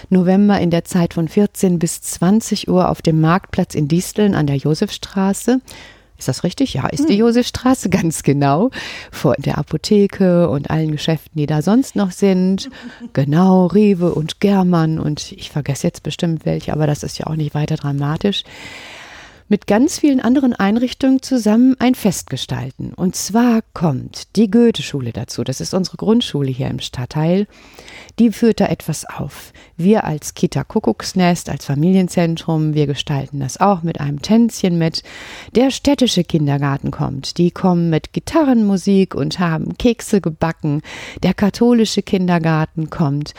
November 0.08 0.58
in 0.58 0.70
der 0.70 0.84
Zeit 0.84 1.12
von 1.12 1.28
14 1.28 1.78
bis 1.78 2.00
20 2.00 2.68
Uhr 2.68 2.88
auf 2.88 3.02
dem 3.02 3.20
Marktplatz 3.20 3.74
in 3.74 3.88
Disteln 3.88 4.34
an 4.34 4.46
der 4.46 4.56
Josefstraße 4.56 5.60
ist 6.18 6.28
das 6.28 6.44
richtig? 6.44 6.74
Ja, 6.74 6.86
ist 6.88 7.08
die 7.08 7.14
hm. 7.14 7.20
Josefstraße 7.20 7.88
ganz 7.90 8.22
genau. 8.22 8.70
Vor 9.10 9.34
der 9.38 9.58
Apotheke 9.58 10.48
und 10.48 10.70
allen 10.70 10.92
Geschäften, 10.92 11.38
die 11.38 11.46
da 11.46 11.62
sonst 11.62 11.96
noch 11.96 12.12
sind. 12.12 12.70
Genau, 13.12 13.66
Rewe 13.66 14.14
und 14.14 14.40
Germann 14.40 14.98
und 14.98 15.32
ich 15.32 15.50
vergesse 15.50 15.86
jetzt 15.86 16.02
bestimmt 16.02 16.46
welche, 16.46 16.72
aber 16.72 16.86
das 16.86 17.02
ist 17.02 17.18
ja 17.18 17.26
auch 17.26 17.36
nicht 17.36 17.54
weiter 17.54 17.76
dramatisch 17.76 18.44
mit 19.48 19.66
ganz 19.66 19.98
vielen 19.98 20.20
anderen 20.20 20.54
Einrichtungen 20.54 21.22
zusammen 21.22 21.76
ein 21.78 21.94
Fest 21.94 22.30
gestalten. 22.30 22.92
Und 22.94 23.14
zwar 23.14 23.60
kommt 23.74 24.36
die 24.36 24.50
Goethe-Schule 24.50 25.12
dazu. 25.12 25.44
Das 25.44 25.60
ist 25.60 25.74
unsere 25.74 25.96
Grundschule 25.96 26.50
hier 26.50 26.68
im 26.68 26.80
Stadtteil. 26.80 27.46
Die 28.18 28.30
führt 28.32 28.60
da 28.60 28.66
etwas 28.66 29.04
auf. 29.04 29.52
Wir 29.76 30.04
als 30.04 30.34
Kita 30.34 30.64
Kuckucksnest, 30.64 31.48
als 31.48 31.64
Familienzentrum, 31.64 32.74
wir 32.74 32.86
gestalten 32.86 33.40
das 33.40 33.60
auch 33.60 33.82
mit 33.82 34.00
einem 34.00 34.22
Tänzchen 34.22 34.78
mit. 34.78 35.02
Der 35.54 35.70
städtische 35.70 36.24
Kindergarten 36.24 36.90
kommt. 36.90 37.38
Die 37.38 37.50
kommen 37.50 37.90
mit 37.90 38.12
Gitarrenmusik 38.12 39.14
und 39.14 39.38
haben 39.38 39.76
Kekse 39.76 40.20
gebacken. 40.20 40.82
Der 41.22 41.34
katholische 41.34 42.02
Kindergarten 42.02 42.88
kommt. 42.88 43.34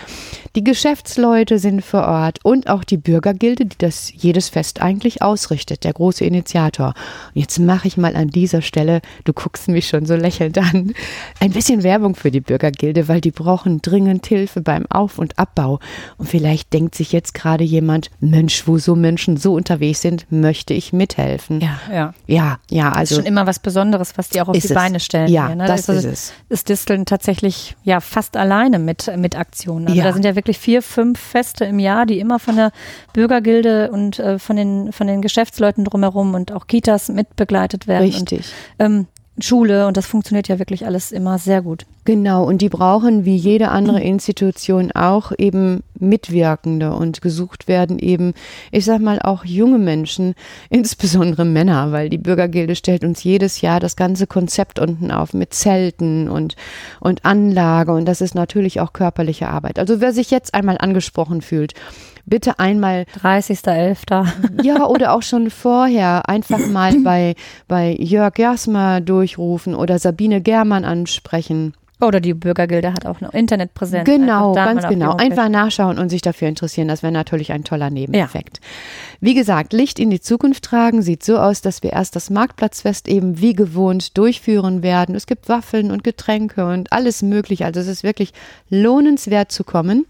Die 0.55 0.63
Geschäftsleute 0.63 1.57
sind 1.57 1.83
vor 1.83 2.05
Ort 2.05 2.39
und 2.43 2.69
auch 2.69 2.83
die 2.83 2.97
Bürgergilde, 2.97 3.65
die 3.65 3.77
das 3.77 4.11
jedes 4.13 4.49
Fest 4.49 4.81
eigentlich 4.81 5.21
ausrichtet. 5.21 5.83
Der 5.83 5.93
große 6.05 6.23
Initiator. 6.23 6.93
Und 7.33 7.41
jetzt 7.41 7.57
mache 7.57 7.87
ich 7.87 7.97
mal 7.97 8.15
an 8.15 8.27
dieser 8.27 8.61
Stelle, 8.61 9.01
du 9.23 9.33
guckst 9.33 9.67
mich 9.69 9.87
schon 9.87 10.05
so 10.05 10.15
lächelnd 10.15 10.57
an, 10.59 10.93
ein 11.39 11.51
bisschen 11.51 11.81
Werbung 11.81 12.15
für 12.15 12.29
die 12.29 12.41
Bürgergilde, 12.41 13.07
weil 13.07 13.21
die 13.21 13.31
brauchen 13.31 13.81
dringend 13.81 14.27
Hilfe 14.27 14.61
beim 14.61 14.85
Auf- 14.89 15.17
und 15.17 15.39
Abbau. 15.39 15.79
Und 16.17 16.29
vielleicht 16.29 16.73
denkt 16.73 16.93
sich 16.93 17.11
jetzt 17.11 17.33
gerade 17.33 17.63
jemand, 17.63 18.11
Mensch, 18.19 18.67
wo 18.67 18.77
so 18.77 18.95
Menschen 18.95 19.35
so 19.37 19.55
unterwegs 19.55 20.01
sind, 20.01 20.27
möchte 20.31 20.75
ich 20.75 20.93
mithelfen. 20.93 21.59
Ja, 21.61 21.79
ja. 21.91 22.13
Ja, 22.27 22.57
ja, 22.69 22.89
also. 22.91 22.99
Das 22.99 23.11
ist 23.11 23.15
schon 23.17 23.25
immer 23.25 23.47
was 23.47 23.57
Besonderes, 23.59 24.13
was 24.15 24.29
die 24.29 24.41
auch 24.41 24.49
auf 24.49 24.57
die 24.57 24.63
es. 24.63 24.73
Beine 24.73 24.99
stellen. 24.99 25.29
Ja, 25.29 25.47
hier, 25.47 25.55
ne? 25.55 25.65
das, 25.65 25.87
das 25.87 25.97
ist 25.97 26.05
es. 26.05 26.33
Ist 26.49 26.69
Disteln 26.69 27.05
tatsächlich 27.05 27.75
ja 27.83 27.99
fast 27.99 28.37
alleine 28.37 28.77
mit, 28.77 29.11
mit 29.17 29.35
Aktionen. 29.35 29.87
Also 29.87 29.97
Ja. 29.97 30.03
da 30.03 30.13
sind 30.13 30.23
ja 30.25 30.35
wirklich 30.35 30.59
vier, 30.59 30.83
fünf 30.83 31.19
Feste 31.19 31.65
im 31.65 31.79
Jahr, 31.79 32.05
die 32.05 32.19
immer 32.19 32.37
von 32.37 32.55
der 32.57 32.71
Bürgergilde 33.13 33.89
und 33.91 34.19
äh, 34.19 34.37
von 34.37 34.55
den, 34.55 34.91
von 34.91 35.07
den 35.07 35.21
Geschäftsleuten 35.21 35.83
drumherum 35.85 36.33
und 36.33 36.51
auch 36.51 36.67
Kitas 36.67 37.09
mitbegleitet 37.09 37.87
werden. 37.87 38.03
Richtig. 38.03 38.53
Und, 38.77 38.85
ähm, 38.85 39.07
Schule 39.39 39.85
und 39.85 39.97
das 39.97 40.05
funktioniert 40.05 40.47
ja 40.47 40.59
wirklich 40.59 40.85
alles 40.85 41.11
immer 41.11 41.37
sehr 41.37 41.61
gut. 41.61 41.85
Genau, 42.05 42.45
und 42.45 42.61
die 42.61 42.69
brauchen 42.69 43.25
wie 43.25 43.35
jede 43.35 43.69
andere 43.69 43.99
Institution 43.99 44.93
auch 44.93 45.33
eben 45.37 45.83
Mitwirkende 45.99 46.93
und 46.93 47.21
gesucht 47.21 47.67
werden 47.67 47.99
eben, 47.99 48.33
ich 48.71 48.85
sag 48.85 49.01
mal, 49.01 49.19
auch 49.21 49.43
junge 49.43 49.77
Menschen, 49.77 50.35
insbesondere 50.69 51.43
Männer, 51.43 51.91
weil 51.91 52.09
die 52.09 52.17
Bürgergilde 52.17 52.75
stellt 52.75 53.03
uns 53.03 53.23
jedes 53.23 53.59
Jahr 53.59 53.81
das 53.81 53.97
ganze 53.97 54.25
Konzept 54.25 54.79
unten 54.79 55.11
auf 55.11 55.33
mit 55.33 55.53
Zelten 55.53 56.29
und, 56.29 56.55
und 57.01 57.25
Anlage 57.25 57.91
und 57.91 58.05
das 58.05 58.21
ist 58.21 58.35
natürlich 58.35 58.79
auch 58.79 58.93
körperliche 58.93 59.49
Arbeit. 59.49 59.79
Also 59.79 59.99
wer 59.99 60.13
sich 60.13 60.31
jetzt 60.31 60.53
einmal 60.53 60.77
angesprochen 60.77 61.41
fühlt, 61.41 61.73
bitte 62.25 62.59
einmal 62.59 63.05
30.11. 63.21 64.63
ja, 64.63 64.85
oder 64.85 65.13
auch 65.13 65.21
schon 65.21 65.49
vorher 65.49 66.27
einfach 66.29 66.59
mal 66.67 66.99
bei, 67.03 67.35
bei 67.67 67.95
Jörg 67.99 68.37
Jasmer 68.37 69.01
durchrufen 69.01 69.75
oder 69.75 69.99
Sabine 69.99 70.41
Germann 70.41 70.85
ansprechen. 70.85 71.73
Oder 72.05 72.19
die 72.19 72.33
Bürgergilde 72.33 72.93
hat 72.93 73.05
auch 73.05 73.21
eine 73.21 73.31
Internetpräsenz. 73.31 74.05
Genau, 74.05 74.53
ganz 74.53 74.87
genau. 74.87 75.15
Einfach 75.15 75.49
nachschauen 75.49 75.97
und 75.97 76.09
sich 76.09 76.21
dafür 76.21 76.47
interessieren. 76.47 76.87
Das 76.87 77.03
wäre 77.03 77.11
natürlich 77.11 77.51
ein 77.51 77.63
toller 77.63 77.89
Nebeneffekt. 77.89 78.59
Wie 79.21 79.33
gesagt, 79.33 79.73
Licht 79.73 79.97
in 79.99 80.09
die 80.09 80.19
Zukunft 80.19 80.63
tragen 80.63 81.01
sieht 81.01 81.23
so 81.23 81.37
aus, 81.37 81.61
dass 81.61 81.81
wir 81.81 81.93
erst 81.93 82.15
das 82.15 82.29
Marktplatzfest 82.29 83.07
eben 83.07 83.39
wie 83.41 83.53
gewohnt 83.53 84.17
durchführen 84.17 84.83
werden. 84.83 85.15
Es 85.15 85.25
gibt 85.25 85.49
Waffeln 85.49 85.89
und 85.89 86.03
Getränke 86.03 86.67
und 86.67 86.91
alles 86.91 87.23
mögliche. 87.23 87.65
Also 87.65 87.79
es 87.79 87.87
ist 87.87 88.03
wirklich 88.03 88.33
lohnenswert 88.69 89.51
zu 89.51 89.63
kommen. 89.63 90.05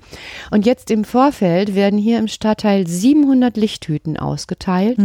Und 0.52 0.66
jetzt 0.66 0.92
im 0.92 1.06
Vorfeld 1.06 1.75
werden 1.75 1.98
hier 1.98 2.20
im 2.20 2.28
Stadtteil 2.28 2.88
700 2.88 3.56
Lichttüten 3.56 4.18
ausgeteilt. 4.18 4.98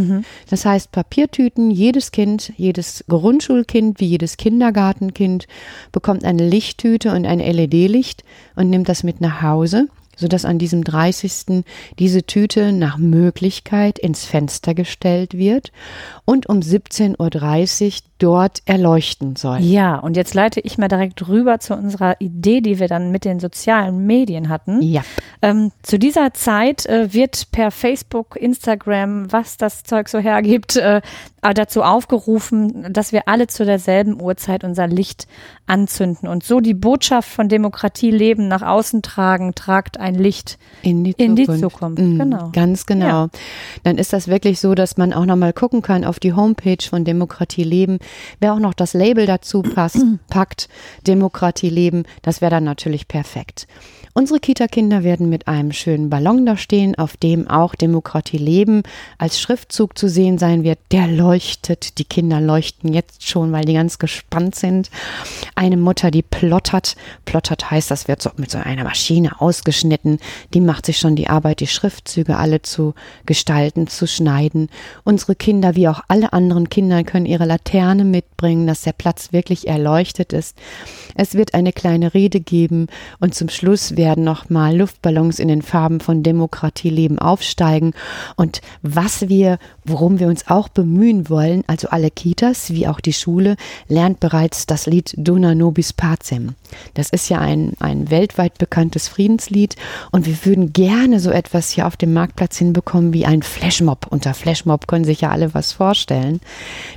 Das 0.49 0.65
heißt 0.65 0.91
Papiertüten. 0.91 1.71
Jedes 1.71 2.11
Kind, 2.11 2.53
jedes 2.57 3.05
Grundschulkind 3.09 4.01
wie 4.01 4.07
jedes 4.07 4.37
Kindergartenkind 4.39 5.47
bekommt 5.93 6.25
eine 6.25 6.49
Lichttüte 6.49 6.80
und 6.85 7.27
ein 7.27 7.39
LED-Licht 7.39 8.25
und 8.57 8.71
nimmt 8.71 8.89
das 8.89 9.03
mit 9.03 9.21
nach 9.21 9.43
Hause, 9.43 9.89
sodass 10.17 10.45
an 10.45 10.59
diesem 10.59 10.85
30. 10.85 11.65
diese 11.99 12.25
Tüte 12.25 12.73
nach 12.73 12.99
Möglichkeit 12.99 13.99
ins 13.99 14.25
Fenster 14.25 14.75
gestellt 14.75 15.37
wird 15.37 15.73
und 16.25 16.49
um 16.49 16.61
17.30 16.61 17.87
Uhr 17.87 17.93
dort 18.21 18.63
erleuchten 18.67 19.35
soll. 19.35 19.59
Ja, 19.61 19.99
und 19.99 20.17
jetzt 20.17 20.35
leite 20.35 20.61
ich 20.61 20.79
mal 20.79 20.89
direkt 20.89 21.27
rüber 21.27 21.59
zu 21.59 21.75
unserer 21.75 22.21
Idee, 22.21 22.61
die 22.61 22.79
wir 22.79 22.87
dann 22.87 23.11
mit 23.11 23.25
den 23.25 23.41
sozialen 23.41 24.07
Medien 24.07 24.49
hatten. 24.49 24.81
Ja. 24.83 25.03
Ähm, 25.43 25.73
zu 25.83 25.99
dieser 25.99 26.33
Zeit 26.35 26.87
äh, 26.87 27.13
wird 27.13 27.51
per 27.51 27.71
Facebook, 27.71 28.37
Instagram, 28.37 29.33
was 29.33 29.57
das 29.57 29.83
Zeug 29.83 30.09
so 30.09 30.19
hergibt, 30.19 30.77
äh, 30.77 31.01
dazu 31.55 31.83
aufgerufen, 31.83 32.93
dass 32.93 33.13
wir 33.13 33.27
alle 33.27 33.47
zu 33.47 33.65
derselben 33.65 34.21
Uhrzeit 34.21 34.63
unser 34.63 34.87
Licht 34.87 35.27
anzünden 35.67 36.29
und 36.29 36.43
so 36.43 36.61
die 36.61 36.75
Botschaft 36.75 37.31
von 37.31 37.49
Demokratie 37.49 38.11
leben 38.11 38.49
nach 38.49 38.61
außen 38.63 39.01
tragen, 39.03 39.55
tragt 39.55 39.99
ein 39.99 40.15
Licht 40.15 40.59
In 40.83 41.05
die 41.05 41.13
in 41.13 41.37
die 41.37 41.47
Zukunft. 41.47 41.61
Zukunft. 41.63 42.03
Mm, 42.03 42.19
Genau. 42.19 42.51
Ganz 42.53 42.85
genau. 42.85 43.07
Ja. 43.07 43.29
Dann 43.85 43.97
ist 43.97 44.13
das 44.13 44.29
wirklich 44.29 44.61
so, 44.61 44.75
dass 44.75 44.99
man 44.99 45.13
auch 45.15 45.25
nochmal 45.25 45.53
gucken 45.55 45.81
kann 45.81 46.05
auf 46.05 46.21
die 46.21 46.35
Homepage 46.35 46.85
von 46.87 47.05
Demokratie 47.05 47.65
Leben. 47.65 47.99
Wer 48.41 48.55
auch 48.55 48.59
noch 48.59 48.75
das 48.75 48.95
Label 48.95 49.27
dazu 49.27 49.63
passt, 49.63 49.99
packt, 50.31 50.69
Demokratie 51.07 51.71
Leben, 51.71 52.05
das 52.23 52.41
wäre 52.41 52.51
dann 52.51 52.65
natürlich 52.65 53.09
perfekt. 53.09 53.67
Unsere 54.13 54.41
Kita-Kinder 54.41 55.05
werden 55.05 55.29
mit 55.29 55.47
einem 55.47 55.71
schönen 55.71 56.11
Ballon 56.11 56.45
da 56.45 56.57
stehen, 56.57 56.99
auf 56.99 57.17
dem 57.17 57.47
auch 57.47 57.77
Demokratie 57.77 58.39
leben 58.39 58.83
als 59.19 59.41
Schriftzug 59.41 59.97
zu 59.97 60.09
sehen 60.09 60.37
sein 60.37 60.65
wird. 60.65 60.81
Der 60.91 61.07
leuchtet. 61.07 61.99
Die 61.99 62.05
Kinder 62.05 62.41
leuchten 62.41 62.93
jetzt 62.93 63.29
schon, 63.29 63.53
weil 63.53 63.65
die 63.65 63.75
ganz 63.75 64.01
gespannt 64.01 64.57
sind. 64.57 64.91
Eine 65.55 65.77
Mutter, 65.77 66.11
die 66.11 66.23
plottert. 66.23 66.97
Plottert 67.25 67.71
heißt, 67.71 67.89
das 67.89 68.09
wird 68.09 68.21
so 68.21 68.31
mit 68.37 68.51
so 68.51 68.59
einer 68.59 68.83
Maschine 68.83 69.41
ausgeschnitten. 69.41 70.19
Die 70.55 70.61
macht 70.61 70.87
sich 70.87 70.99
schon 70.99 71.15
die 71.15 71.29
Arbeit, 71.29 71.61
die 71.61 71.69
Schriftzüge 71.69 72.37
alle 72.37 72.63
zu 72.63 72.95
gestalten, 73.27 73.87
zu 73.87 74.09
schneiden. 74.09 74.71
Unsere 75.05 75.37
Kinder, 75.37 75.77
wie 75.77 75.87
auch 75.87 76.01
alle 76.09 76.33
anderen 76.33 76.69
Kinder, 76.69 77.05
können 77.05 77.27
ihre 77.27 77.45
Laterne 77.45 78.00
mitbringen, 78.05 78.67
dass 78.67 78.83
der 78.83 78.93
Platz 78.93 79.33
wirklich 79.33 79.69
erleuchtet 79.69 80.33
ist. 80.33 80.57
Es 81.15 81.35
wird 81.35 81.55
eine 81.55 81.73
kleine 81.73 82.15
Rede 82.15 82.41
geben 82.41 82.87
und 83.19 83.35
zum 83.35 83.49
Schluss 83.49 83.97
werden 83.97 84.25
nochmal 84.25 84.77
Luftballons 84.77 85.39
in 85.39 85.49
den 85.49 85.63
Farben 85.63 86.01
von 86.01 86.23
Demokratie 86.23 86.91
leben 86.91 87.19
aufsteigen. 87.19 87.93
Und 88.37 88.61
was 88.83 89.29
wir, 89.29 89.59
worum 89.85 90.19
wir 90.19 90.29
uns 90.29 90.49
auch 90.49 90.69
bemühen 90.69 91.29
wollen, 91.29 91.65
also 91.67 91.89
alle 91.89 92.11
Kitas 92.11 92.71
wie 92.73 92.87
auch 92.87 93.01
die 93.01 93.13
Schule, 93.13 93.57
lernt 93.89 94.21
bereits 94.21 94.67
das 94.67 94.87
Lied 94.87 95.15
Dona 95.17 95.55
Nobis 95.55 95.93
Pacem. 95.93 96.55
Das 96.95 97.11
ist 97.11 97.29
ja 97.29 97.39
ein, 97.39 97.75
ein 97.81 98.11
weltweit 98.11 98.59
bekanntes 98.59 99.09
Friedenslied 99.09 99.77
und 100.11 100.27
wir 100.27 100.45
würden 100.45 100.73
gerne 100.73 101.21
so 101.21 101.31
etwas 101.31 101.71
hier 101.71 101.87
auf 101.87 101.97
dem 101.97 102.13
Marktplatz 102.13 102.57
hinbekommen 102.57 103.13
wie 103.13 103.27
ein 103.27 103.43
Flashmob. 103.43 104.07
Unter 104.11 104.35
Flashmob 104.35 104.87
können 104.87 105.05
sich 105.05 105.23
ja 105.23 105.31
alle 105.31 105.55
was 105.55 105.73
vorstellen, 105.73 106.41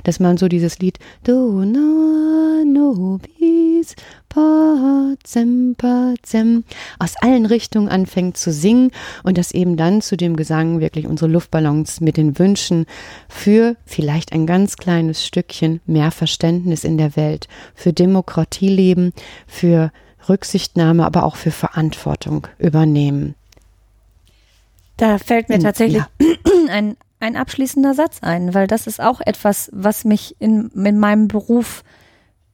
dass 0.04 0.20
man 0.20 0.36
so 0.36 0.48
dieses 0.48 0.78
Lied 0.78 0.93
Lied. 0.94 0.98
Dona 1.24 2.64
nobis 2.64 3.94
pacem, 4.28 5.74
pacem, 5.76 6.64
aus 6.98 7.14
allen 7.20 7.46
Richtungen 7.46 7.88
anfängt 7.88 8.36
zu 8.36 8.52
singen 8.52 8.90
und 9.22 9.38
das 9.38 9.52
eben 9.52 9.76
dann 9.76 10.00
zu 10.00 10.16
dem 10.16 10.36
Gesang 10.36 10.80
wirklich 10.80 11.06
unsere 11.06 11.30
Luftballons 11.30 12.00
mit 12.00 12.16
den 12.16 12.38
Wünschen 12.38 12.86
für 13.28 13.76
vielleicht 13.86 14.32
ein 14.32 14.46
ganz 14.46 14.76
kleines 14.76 15.24
Stückchen 15.24 15.80
mehr 15.86 16.10
Verständnis 16.10 16.84
in 16.84 16.98
der 16.98 17.16
Welt, 17.16 17.48
für 17.74 17.92
Demokratie 17.92 18.68
leben, 18.68 19.12
für 19.46 19.92
Rücksichtnahme, 20.28 21.04
aber 21.04 21.24
auch 21.24 21.36
für 21.36 21.50
Verantwortung 21.50 22.46
übernehmen. 22.58 23.34
Da 24.96 25.18
fällt 25.18 25.48
mir 25.48 25.58
tatsächlich 25.58 26.02
ja. 26.02 26.08
ein, 26.70 26.96
ein 27.24 27.36
abschließender 27.36 27.94
Satz 27.94 28.18
ein, 28.22 28.54
weil 28.54 28.66
das 28.66 28.86
ist 28.86 29.00
auch 29.00 29.20
etwas, 29.20 29.70
was 29.72 30.04
mich 30.04 30.36
in, 30.40 30.68
in 30.68 30.98
meinem 30.98 31.26
Beruf 31.26 31.82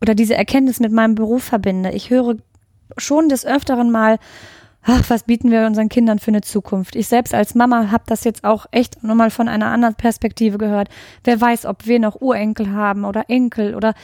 oder 0.01 0.15
diese 0.15 0.35
Erkenntnis 0.35 0.81
mit 0.81 0.93
meinem 0.93 1.17
Beruf 1.17 1.43
verbinde. 1.43 1.91
Ich 1.91 2.11
höre 2.11 2.37
schon 2.97 3.29
des 3.29 3.45
Öfteren 3.45 3.91
mal, 3.91 4.19
ach, 4.83 5.03
was 5.09 5.25
bieten 5.25 5.51
wir 5.51 5.67
unseren 5.67 5.89
Kindern 5.89 6.21
für 6.21 6.31
eine 6.31 6.41
Zukunft? 6.41 6.95
Ich 6.95 7.09
selbst 7.09 7.35
als 7.35 7.55
Mama 7.55 7.91
habe 7.91 8.05
das 8.07 8.25
jetzt 8.25 8.45
auch 8.45 8.67
echt 8.71 9.03
nochmal 9.03 9.31
von 9.31 9.49
einer 9.49 9.67
anderen 9.67 9.97
Perspektive 9.97 10.57
gehört. 10.57 10.89
Wer 11.25 11.41
weiß, 11.41 11.67
ob 11.67 11.87
wir 11.87 11.99
noch 11.99 12.21
Urenkel 12.21 12.73
haben 12.73 13.05
oder 13.05 13.25
Enkel 13.29 13.75
oder 13.75 13.95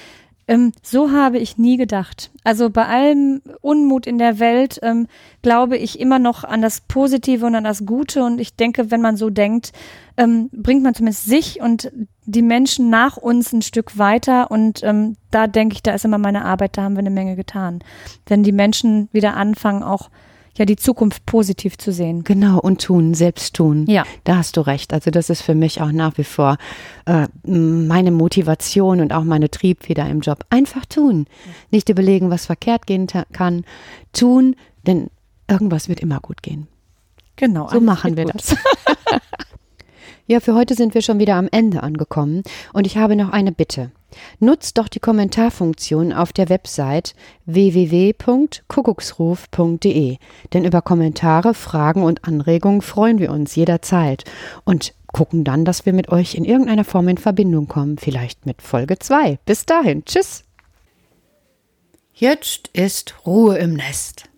ähm, 0.48 0.72
so 0.82 1.10
habe 1.10 1.38
ich 1.38 1.58
nie 1.58 1.76
gedacht. 1.76 2.30
Also 2.44 2.70
bei 2.70 2.86
allem 2.86 3.42
Unmut 3.62 4.06
in 4.06 4.18
der 4.18 4.38
Welt 4.38 4.78
ähm, 4.82 5.08
glaube 5.42 5.76
ich 5.76 5.98
immer 5.98 6.20
noch 6.20 6.44
an 6.44 6.62
das 6.62 6.82
Positive 6.82 7.44
und 7.46 7.56
an 7.56 7.64
das 7.64 7.84
Gute. 7.84 8.22
Und 8.22 8.40
ich 8.40 8.54
denke, 8.54 8.90
wenn 8.90 9.00
man 9.00 9.16
so 9.16 9.28
denkt, 9.28 9.72
ähm, 10.16 10.48
bringt 10.52 10.84
man 10.84 10.94
zumindest 10.94 11.24
sich 11.24 11.60
und 11.60 11.90
die 12.24 12.42
Menschen 12.42 12.90
nach 12.90 13.16
uns 13.16 13.52
ein 13.52 13.62
Stück 13.62 13.98
weiter. 13.98 14.50
Und 14.52 14.84
ähm, 14.84 15.16
da 15.32 15.48
denke 15.48 15.74
ich, 15.74 15.82
da 15.82 15.94
ist 15.94 16.04
immer 16.04 16.18
meine 16.18 16.44
Arbeit, 16.44 16.76
da 16.76 16.82
haben 16.82 16.94
wir 16.94 17.00
eine 17.00 17.10
Menge 17.10 17.34
getan. 17.34 17.80
Wenn 18.26 18.44
die 18.44 18.52
Menschen 18.52 19.08
wieder 19.10 19.36
anfangen, 19.36 19.82
auch 19.82 20.10
ja 20.56 20.64
die 20.64 20.76
Zukunft 20.76 21.24
positiv 21.26 21.78
zu 21.78 21.92
sehen. 21.92 22.24
Genau, 22.24 22.58
und 22.58 22.82
tun, 22.82 23.14
selbst 23.14 23.54
tun. 23.54 23.86
Ja. 23.88 24.04
Da 24.24 24.36
hast 24.36 24.56
du 24.56 24.62
recht. 24.62 24.92
Also 24.92 25.10
das 25.10 25.30
ist 25.30 25.42
für 25.42 25.54
mich 25.54 25.80
auch 25.80 25.92
nach 25.92 26.18
wie 26.18 26.24
vor 26.24 26.56
äh, 27.06 27.26
meine 27.44 28.10
Motivation 28.10 29.00
und 29.00 29.12
auch 29.12 29.24
meine 29.24 29.50
Triebfeder 29.50 30.08
im 30.08 30.20
Job. 30.20 30.44
Einfach 30.50 30.86
tun. 30.86 31.26
Nicht 31.70 31.88
überlegen, 31.88 32.30
was 32.30 32.46
verkehrt 32.46 32.86
gehen 32.86 33.06
kann. 33.32 33.64
Tun, 34.12 34.56
denn 34.86 35.08
irgendwas 35.48 35.88
wird 35.88 36.00
immer 36.00 36.20
gut 36.20 36.42
gehen. 36.42 36.68
Genau. 37.36 37.68
So 37.68 37.80
machen 37.80 38.16
wir 38.16 38.24
gut. 38.24 38.34
das. 38.34 38.56
ja, 40.26 40.40
für 40.40 40.54
heute 40.54 40.74
sind 40.74 40.94
wir 40.94 41.02
schon 41.02 41.18
wieder 41.18 41.34
am 41.36 41.48
Ende 41.50 41.82
angekommen 41.82 42.42
und 42.72 42.86
ich 42.86 42.96
habe 42.96 43.14
noch 43.14 43.30
eine 43.30 43.52
Bitte. 43.52 43.90
Nutzt 44.38 44.78
doch 44.78 44.88
die 44.88 45.00
Kommentarfunktion 45.00 46.12
auf 46.12 46.32
der 46.32 46.48
Website 46.48 47.14
www.kuckucksruf.de, 47.46 50.16
denn 50.52 50.64
über 50.64 50.82
Kommentare, 50.82 51.54
Fragen 51.54 52.02
und 52.02 52.24
Anregungen 52.24 52.82
freuen 52.82 53.18
wir 53.18 53.30
uns 53.30 53.54
jederzeit 53.54 54.24
und 54.64 54.94
gucken 55.12 55.44
dann, 55.44 55.64
dass 55.64 55.86
wir 55.86 55.92
mit 55.92 56.08
euch 56.10 56.34
in 56.34 56.44
irgendeiner 56.44 56.84
Form 56.84 57.08
in 57.08 57.18
Verbindung 57.18 57.68
kommen, 57.68 57.98
vielleicht 57.98 58.46
mit 58.46 58.62
Folge 58.62 58.98
2. 58.98 59.38
Bis 59.46 59.64
dahin, 59.64 60.04
tschüss. 60.04 60.42
Jetzt 62.12 62.68
ist 62.72 63.14
Ruhe 63.26 63.58
im 63.58 63.74
Nest. 63.74 64.28